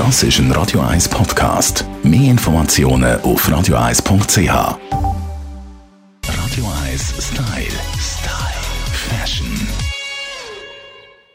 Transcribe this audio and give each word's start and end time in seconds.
Das 0.00 0.22
ist 0.22 0.38
ein 0.38 0.50
Radio 0.52 0.80
1 0.80 1.10
Podcast. 1.10 1.84
Mehr 2.02 2.30
Informationen 2.30 3.20
auf 3.20 3.46
radio1.ch. 3.46 4.48
Radio 4.48 4.80
1 6.86 7.14
Style. 7.18 7.78
Style. 8.00 8.62
Fashion. 8.94 9.68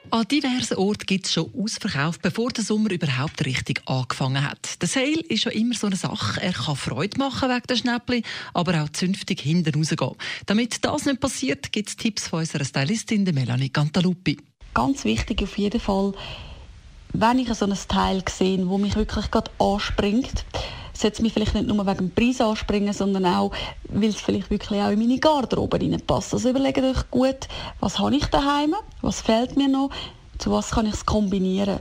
An 0.10 0.28
diversen 0.28 0.78
Orten 0.78 1.06
gibt 1.06 1.28
es 1.28 1.34
schon 1.34 1.54
Ausverkauf, 1.56 2.20
bevor 2.20 2.50
der 2.50 2.64
Sommer 2.64 2.90
überhaupt 2.90 3.46
richtig 3.46 3.84
angefangen 3.86 4.44
hat. 4.44 4.82
Der 4.82 4.88
Sale 4.88 5.22
ist 5.30 5.44
ja 5.44 5.52
immer 5.52 5.76
so 5.76 5.86
eine 5.86 5.96
Sache. 5.96 6.42
Er 6.42 6.54
kann 6.54 6.76
Freude 6.76 7.20
machen 7.20 7.50
wegen 7.50 7.68
der 7.70 7.76
Schnäppli, 7.76 8.24
aber 8.56 8.82
auch 8.82 8.90
zünftig 8.90 9.42
hinten 9.42 9.76
rausgehen. 9.76 10.16
Damit 10.48 10.84
das 10.84 11.06
nicht 11.06 11.20
passiert, 11.20 11.72
gibt 11.72 11.90
es 11.90 11.98
Tipps 11.98 12.30
von 12.30 12.40
unserer 12.40 12.66
Stylistin 12.66 13.26
Melanie 13.26 13.70
Cantaluppi. 13.70 14.40
Ganz 14.74 15.06
wichtig 15.06 15.44
auf 15.44 15.56
jeden 15.56 15.80
Fall, 15.80 16.14
wenn 17.22 17.40
ich 17.40 17.54
so 17.54 17.66
ein 17.66 17.78
Teil 17.88 18.24
sehe, 18.30 18.68
wo 18.68 18.78
mich 18.78 18.96
wirklich 18.96 19.32
gerade 19.32 19.52
anspringt, 19.60 20.46
sollte 20.94 21.16
es 21.16 21.22
mich 21.22 21.34
vielleicht 21.34 21.54
nicht 21.54 21.68
nur 21.68 21.86
wegen 21.86 21.98
dem 21.98 22.12
Preis 22.12 22.42
anspringen, 22.42 22.94
sondern 22.94 23.26
auch, 23.26 23.52
weil 23.90 24.10
es 24.10 24.16
vielleicht 24.16 24.50
wirklich 24.50 24.82
auch 24.82 24.90
in 24.90 25.00
meine 25.00 25.20
Garderobe 25.20 25.80
reinpasst. 25.80 26.34
Also 26.34 26.50
überlegt 26.50 26.80
euch 26.80 27.10
gut, 27.12 27.48
was 27.80 28.00
habe 28.00 28.16
ich 28.16 28.26
daheim, 28.26 28.76
was 29.02 29.22
fehlt 29.22 29.58
mir 29.58 29.68
noch, 29.68 29.90
zu 30.38 30.52
was 30.52 30.72
kann 30.72 30.86
ich 30.86 30.94
es 30.94 31.06
kombinieren. 31.06 31.80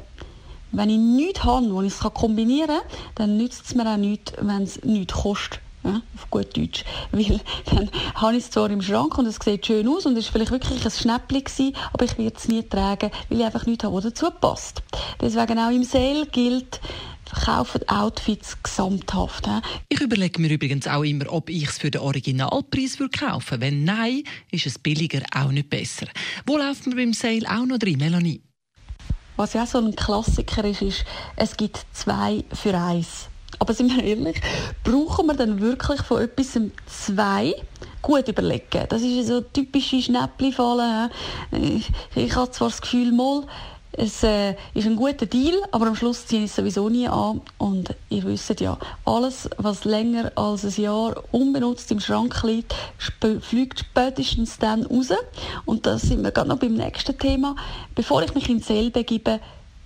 Wenn 0.72 0.90
ich 0.90 0.98
nichts 0.98 1.44
habe, 1.44 1.72
wo 1.72 1.82
ich 1.82 1.92
es 1.92 2.00
kombinieren 2.00 2.68
kann, 2.68 2.80
dann 3.14 3.36
nützt 3.36 3.66
es 3.66 3.74
mir 3.74 3.88
auch 3.92 3.96
nichts, 3.96 4.32
wenn 4.40 4.62
es 4.62 4.82
nichts 4.82 5.14
kostet. 5.14 5.63
Ja, 5.84 6.00
auf 6.14 6.30
gut 6.30 6.56
Deutsch. 6.56 6.84
Weil 7.12 7.40
dann 7.66 7.90
habe 8.14 8.36
ich 8.36 8.44
es 8.44 8.50
zwar 8.50 8.70
im 8.70 8.80
Schrank 8.80 9.18
und 9.18 9.26
es 9.26 9.38
sieht 9.42 9.66
schön 9.66 9.86
aus 9.86 10.06
und 10.06 10.16
es 10.16 10.26
war 10.26 10.32
vielleicht 10.32 10.50
wirklich 10.50 10.84
ein 10.84 10.90
Schnäppchen 10.90 11.74
aber 11.92 12.04
ich 12.04 12.16
werde 12.16 12.36
es 12.36 12.48
nie 12.48 12.62
tragen, 12.62 13.10
weil 13.28 13.38
ich 13.38 13.44
einfach 13.44 13.66
nichts 13.66 13.84
habe, 13.84 13.94
was 13.94 14.04
dazu 14.04 14.30
passt. 14.30 14.82
Deswegen 15.20 15.58
auch 15.58 15.70
im 15.70 15.84
Sale 15.84 16.26
gilt, 16.26 16.80
verkaufen 17.26 17.86
Outfits 17.88 18.56
gesamthaft. 18.62 19.46
Ich 19.88 20.00
überlege 20.00 20.40
mir 20.40 20.52
übrigens 20.52 20.86
auch 20.86 21.02
immer, 21.02 21.30
ob 21.32 21.50
ich 21.50 21.68
es 21.68 21.78
für 21.78 21.90
den 21.90 22.00
Originalpreis 22.00 22.98
würde 22.98 23.18
kaufen 23.18 23.60
Wenn 23.60 23.84
nein, 23.84 24.22
ist 24.50 24.66
es 24.66 24.78
billiger 24.78 25.22
auch 25.34 25.50
nicht 25.50 25.70
besser. 25.70 26.06
Wo 26.46 26.56
läuft 26.56 26.86
man 26.86 26.96
beim 26.96 27.12
Sale 27.12 27.46
auch 27.48 27.66
noch 27.66 27.78
drin, 27.78 27.98
Melanie? 27.98 28.42
Was 29.36 29.52
ja 29.52 29.64
auch 29.64 29.66
so 29.66 29.78
ein 29.78 29.94
Klassiker 29.96 30.64
ist, 30.64 30.82
ist, 30.82 31.04
es 31.36 31.56
gibt 31.56 31.84
zwei 31.92 32.44
für 32.52 32.78
eins. 32.78 33.28
Aber 33.58 33.74
sind 33.74 33.94
wir 33.94 34.02
ehrlich, 34.02 34.40
brauchen 34.82 35.26
wir 35.26 35.34
dann 35.34 35.60
wirklich 35.60 36.02
von 36.02 36.22
etwas 36.22 36.58
zwei? 36.86 37.54
Gut 38.02 38.28
überlegen. 38.28 38.84
Das 38.88 39.00
ist 39.00 39.28
so 39.28 39.40
typische 39.40 40.02
Schnäppli-Falle. 40.02 41.10
Ich, 41.52 41.90
ich 42.14 42.36
habe 42.36 42.50
zwar 42.50 42.68
das 42.68 42.82
Gefühl, 42.82 43.12
mal, 43.12 43.44
es 43.96 44.24
äh, 44.24 44.56
ist 44.74 44.86
ein 44.86 44.96
guter 44.96 45.26
Deal, 45.26 45.54
aber 45.70 45.86
am 45.86 45.94
Schluss 45.94 46.26
ziehe 46.26 46.44
ich 46.44 46.50
es 46.50 46.56
sowieso 46.56 46.88
nie 46.88 47.06
an. 47.08 47.40
Und 47.58 47.94
ihr 48.10 48.24
wisst 48.24 48.60
ja, 48.60 48.76
alles, 49.04 49.48
was 49.56 49.84
länger 49.84 50.32
als 50.34 50.64
ein 50.64 50.82
Jahr 50.82 51.22
unbenutzt 51.30 51.90
im 51.92 52.00
Schrank 52.00 52.42
liegt, 52.42 52.74
sp 52.98 53.38
fliegt 53.40 53.80
spätestens 53.80 54.58
dann 54.58 54.84
raus. 54.84 55.10
Und 55.64 55.86
da 55.86 55.98
sind 55.98 56.24
wir 56.24 56.32
gerade 56.32 56.48
noch 56.48 56.58
beim 56.58 56.74
nächsten 56.74 57.16
Thema. 57.16 57.54
Bevor 57.94 58.22
ich 58.22 58.34
mich 58.34 58.48
in 58.48 58.58
die 58.58 58.64
Seele 58.64 58.90
begebe, 58.90 59.40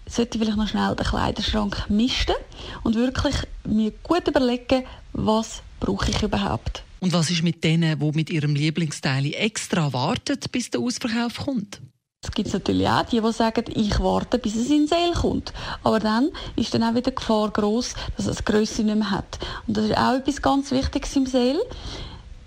sollte 0.09 0.39
ich 0.39 0.43
vielleicht 0.43 0.59
noch 0.59 0.69
schnell 0.69 0.95
den 0.95 1.07
Kleiderschrank 1.07 1.85
misten 1.89 2.35
und 2.83 2.97
wirklich 2.97 3.37
mir 3.65 3.93
gut 4.03 4.27
überlegen, 4.27 4.85
was 5.13 5.63
brauche 5.81 6.11
ich 6.11 6.23
überhaupt. 6.23 6.83
Und 7.01 7.13
was 7.13 7.31
ist 7.31 7.43
mit 7.43 7.63
denen, 7.63 7.99
die 7.99 8.13
mit 8.13 8.31
ihrem 8.31 8.55
Lieblingsteil 8.55 9.33
extra 9.35 9.93
warten, 9.93 10.39
bis 10.51 10.71
der 10.71 10.81
Ausverkauf 10.81 11.45
kommt? 11.45 11.81
Es 12.21 12.33
gibt 12.33 12.53
natürlich 12.53 12.89
auch 12.89 13.05
die, 13.05 13.21
die 13.21 13.33
sagen, 13.33 13.65
ich 13.75 14.01
warte, 14.01 14.39
bis 14.39 14.57
es 14.57 14.71
in 14.71 14.89
Sale 14.89 15.13
kommt. 15.13 15.53
Aber 15.85 16.01
dann 16.01 16.31
ist 16.57 16.75
dann 16.75 16.83
auch 16.83 16.91
wieder 16.91 17.13
die 17.13 17.15
Gefahr 17.15 17.51
groß, 17.51 17.95
dass 18.17 18.27
es 18.27 18.45
Größe 18.45 18.83
nicht 18.83 18.97
mehr 18.97 19.11
hat. 19.13 19.39
Und 19.69 19.77
das 19.77 19.85
ist 19.85 19.97
auch 19.97 20.15
etwas 20.15 20.43
ganz 20.43 20.73
Wichtiges 20.73 21.15
im 21.15 21.27
Sale. 21.27 21.61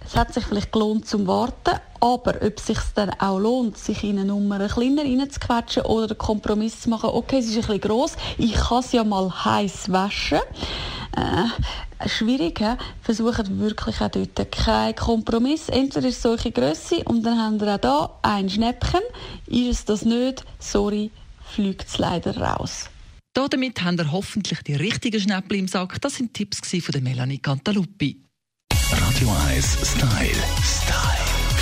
Es 0.05 0.17
hat 0.17 0.33
sich 0.33 0.43
vielleicht 0.43 0.73
gelohnt 0.73 1.07
zum 1.07 1.25
Warten, 1.25 1.79
aber 2.01 2.41
ob 2.41 2.57
es 2.57 2.65
sich 2.65 2.79
dann 2.95 3.11
auch 3.19 3.39
lohnt, 3.39 3.77
sich 3.77 4.03
in 4.03 4.17
eine 4.17 4.25
Nummer 4.25 4.67
kleiner 4.67 5.03
reinzuquetschen 5.03 5.83
oder 5.83 6.09
einen 6.09 6.17
Kompromiss 6.17 6.81
zu 6.81 6.89
machen, 6.89 7.11
okay, 7.13 7.37
es 7.37 7.45
ist 7.45 7.55
ein 7.55 7.61
bisschen 7.61 7.81
gross, 7.81 8.13
ich 8.37 8.53
kann 8.53 8.79
es 8.79 8.91
ja 8.91 9.03
mal 9.03 9.31
heiß 9.45 9.91
waschen. 9.91 10.39
Äh, 11.15 12.07
schwierig, 12.09 12.59
he? 12.59 12.75
versucht 13.01 13.59
wirklich 13.59 14.01
auch 14.01 14.09
dort 14.09 14.51
keinen 14.51 14.95
Kompromiss. 14.95 15.69
Entweder 15.69 16.07
ist 16.07 16.17
es 16.17 16.21
solche 16.23 16.51
Grösse 16.51 17.03
und 17.05 17.23
dann 17.23 17.37
haben 17.37 17.59
wir 17.61 17.75
auch 17.75 17.79
da 17.79 18.19
ein 18.23 18.49
Schnäppchen. 18.49 19.01
Ist 19.45 19.69
es 19.69 19.85
das 19.85 20.01
nicht, 20.03 20.43
sorry, 20.59 21.11
fliegt 21.43 21.87
es 21.87 21.97
leider 21.97 22.35
raus. 22.35 22.89
Damit 23.33 23.81
haben 23.83 23.97
wir 23.97 24.11
hoffentlich 24.11 24.61
die 24.63 24.75
richtigen 24.75 25.19
Schnäppchen 25.19 25.59
im 25.59 25.67
Sack. 25.67 26.01
Das 26.01 26.15
sind 26.15 26.33
Tipps 26.33 26.61
von 26.83 27.03
Melanie 27.03 27.39
Cantaluppi. 27.39 28.23
Radio 28.91 29.29
1 29.47 29.77
Style. 29.83 30.43
Style. 30.63 31.30